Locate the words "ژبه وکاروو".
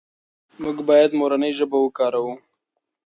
1.59-2.33